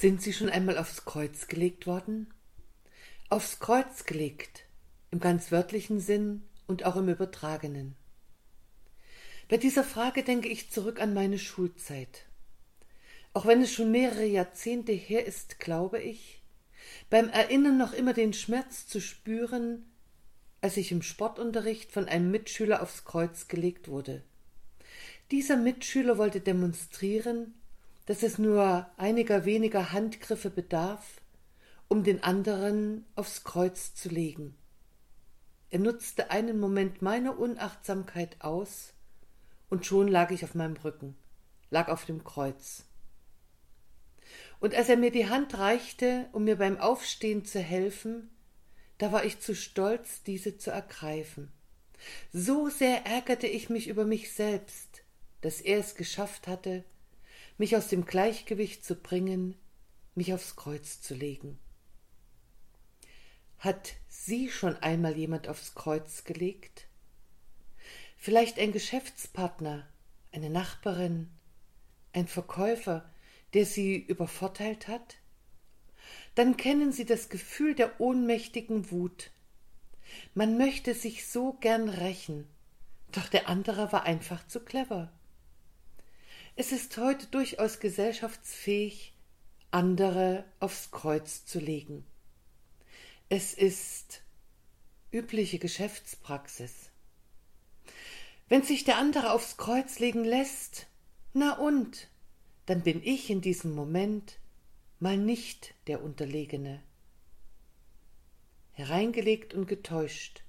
[0.00, 2.32] Sind Sie schon einmal aufs Kreuz gelegt worden?
[3.30, 4.62] Aufs Kreuz gelegt,
[5.10, 7.96] im ganz wörtlichen Sinn und auch im übertragenen.
[9.48, 12.26] Bei dieser Frage denke ich zurück an meine Schulzeit.
[13.32, 16.44] Auch wenn es schon mehrere Jahrzehnte her ist, glaube ich,
[17.10, 19.84] beim Erinnern noch immer den Schmerz zu spüren,
[20.60, 24.22] als ich im Sportunterricht von einem Mitschüler aufs Kreuz gelegt wurde.
[25.32, 27.57] Dieser Mitschüler wollte demonstrieren,
[28.08, 31.20] dass es nur einiger weniger Handgriffe bedarf,
[31.88, 34.56] um den anderen aufs Kreuz zu legen.
[35.68, 38.94] Er nutzte einen Moment meiner Unachtsamkeit aus,
[39.68, 41.18] und schon lag ich auf meinem Rücken,
[41.68, 42.86] lag auf dem Kreuz.
[44.58, 48.30] Und als er mir die Hand reichte, um mir beim Aufstehen zu helfen,
[48.96, 51.52] da war ich zu stolz, diese zu ergreifen.
[52.32, 55.02] So sehr ärgerte ich mich über mich selbst,
[55.42, 56.84] dass er es geschafft hatte,
[57.58, 59.56] mich aus dem Gleichgewicht zu bringen,
[60.14, 61.58] mich aufs Kreuz zu legen.
[63.58, 66.86] Hat Sie schon einmal jemand aufs Kreuz gelegt?
[68.16, 69.88] Vielleicht ein Geschäftspartner,
[70.32, 71.30] eine Nachbarin,
[72.12, 73.10] ein Verkäufer,
[73.54, 75.16] der Sie übervorteilt hat?
[76.36, 79.32] Dann kennen Sie das Gefühl der ohnmächtigen Wut.
[80.34, 82.46] Man möchte sich so gern rächen,
[83.10, 85.12] doch der andere war einfach zu clever.
[86.60, 89.12] Es ist heute durchaus gesellschaftsfähig,
[89.70, 92.04] andere aufs Kreuz zu legen.
[93.28, 94.22] Es ist
[95.12, 96.90] übliche Geschäftspraxis.
[98.48, 100.88] Wenn sich der andere aufs Kreuz legen lässt,
[101.32, 102.08] na und,
[102.66, 104.40] dann bin ich in diesem Moment
[104.98, 106.82] mal nicht der Unterlegene.
[108.72, 110.42] Hereingelegt und getäuscht.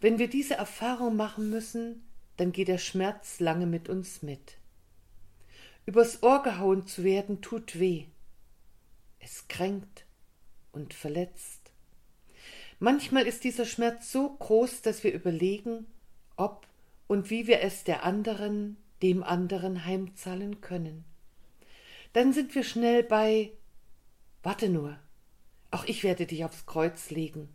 [0.00, 4.56] Wenn wir diese Erfahrung machen müssen, dann geht der Schmerz lange mit uns mit.
[5.86, 8.06] Übers Ohr gehauen zu werden tut weh.
[9.18, 10.04] Es kränkt
[10.72, 11.72] und verletzt.
[12.78, 15.86] Manchmal ist dieser Schmerz so groß, dass wir überlegen,
[16.36, 16.66] ob
[17.08, 21.04] und wie wir es der anderen, dem anderen heimzahlen können.
[22.12, 23.52] Dann sind wir schnell bei
[24.42, 24.98] Warte nur,
[25.70, 27.48] auch ich werde dich aufs Kreuz legen.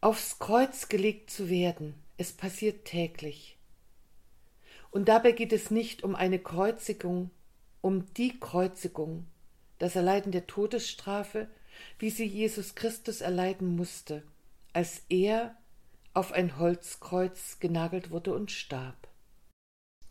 [0.00, 3.53] Aufs Kreuz gelegt zu werden, es passiert täglich.
[4.94, 7.32] Und dabei geht es nicht um eine Kreuzigung,
[7.80, 9.26] um die Kreuzigung,
[9.80, 11.48] das Erleiden der Todesstrafe,
[11.98, 14.22] wie sie Jesus Christus erleiden musste,
[14.72, 15.56] als er
[16.12, 19.08] auf ein Holzkreuz genagelt wurde und starb.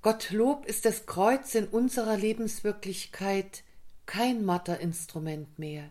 [0.00, 3.64] Gottlob ist das Kreuz in unserer Lebenswirklichkeit
[4.06, 5.90] kein matter Instrument mehr.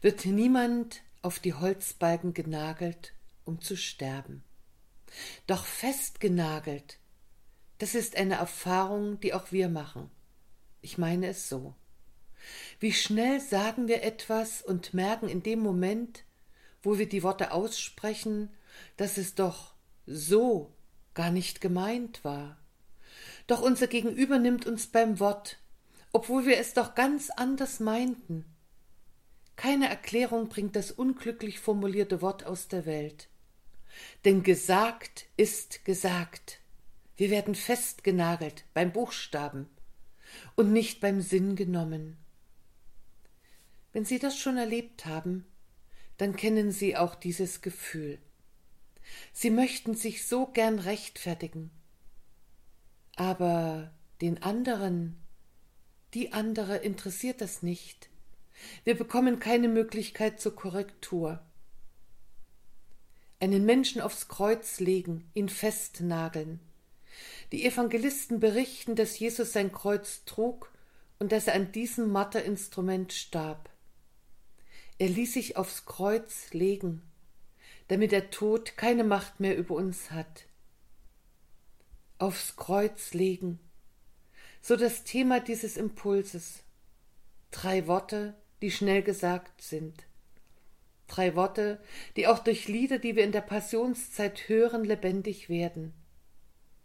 [0.00, 3.12] Wird niemand auf die Holzbalken genagelt,
[3.44, 4.42] um zu sterben.
[5.46, 6.98] Doch festgenagelt
[7.82, 10.08] das ist eine Erfahrung, die auch wir machen.
[10.82, 11.74] Ich meine es so.
[12.78, 16.22] Wie schnell sagen wir etwas und merken in dem Moment,
[16.84, 18.50] wo wir die Worte aussprechen,
[18.96, 19.74] dass es doch
[20.06, 20.72] so
[21.14, 22.56] gar nicht gemeint war.
[23.48, 25.58] Doch unser Gegenüber nimmt uns beim Wort,
[26.12, 28.44] obwohl wir es doch ganz anders meinten.
[29.56, 33.28] Keine Erklärung bringt das unglücklich formulierte Wort aus der Welt.
[34.24, 36.61] Denn gesagt ist gesagt.
[37.16, 39.68] Wir werden festgenagelt beim Buchstaben
[40.56, 42.16] und nicht beim Sinn genommen.
[43.92, 45.44] Wenn Sie das schon erlebt haben,
[46.16, 48.18] dann kennen Sie auch dieses Gefühl.
[49.32, 51.70] Sie möchten sich so gern rechtfertigen,
[53.16, 55.20] aber den anderen,
[56.14, 58.08] die andere interessiert das nicht.
[58.84, 61.44] Wir bekommen keine Möglichkeit zur Korrektur.
[63.40, 66.60] Einen Menschen aufs Kreuz legen, ihn festnageln,
[67.52, 70.72] die Evangelisten berichten, dass Jesus sein Kreuz trug
[71.18, 73.70] und dass er an diesem Matterinstrument starb.
[74.98, 77.02] Er ließ sich aufs Kreuz legen,
[77.88, 80.46] damit der Tod keine Macht mehr über uns hat.
[82.18, 83.58] Aufs Kreuz legen,
[84.60, 86.62] so das Thema dieses Impulses.
[87.50, 90.04] Drei Worte, die schnell gesagt sind.
[91.08, 91.82] Drei Worte,
[92.16, 95.92] die auch durch Lieder, die wir in der Passionszeit hören, lebendig werden.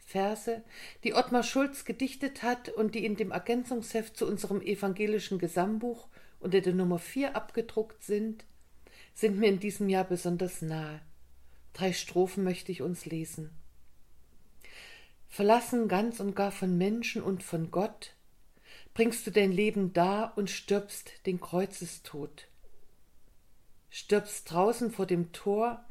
[0.07, 0.63] Verse,
[1.03, 6.07] die Ottmar Schulz gedichtet hat und die in dem Ergänzungsheft zu unserem evangelischen Gesangbuch
[6.39, 8.45] unter der Nummer 4 abgedruckt sind,
[9.13, 11.01] sind mir in diesem Jahr besonders nahe.
[11.73, 13.49] Drei Strophen möchte ich uns lesen.
[15.27, 18.15] Verlassen ganz und gar von Menschen und von Gott,
[18.93, 22.47] bringst du dein Leben dar und stirbst den Kreuzestod.
[23.89, 25.83] Stirbst draußen vor dem Tor,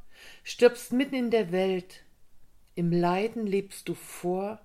[0.42, 2.05] stirbst mitten in der Welt,
[2.76, 4.60] im Leiden lebst du vor,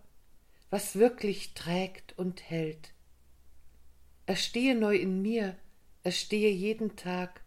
[0.69, 2.93] was wirklich trägt und hält.
[4.25, 5.57] erstehe neu in mir,
[6.03, 7.43] erstehe jeden Tag,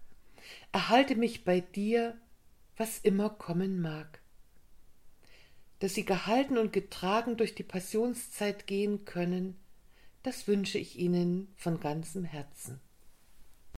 [0.73, 2.19] erhalte mich bei dir,
[2.77, 4.21] was immer kommen mag.
[5.79, 9.57] Dass sie gehalten und getragen durch die Passionszeit gehen können,
[10.23, 12.81] das wünsche ich Ihnen von ganzem Herzen.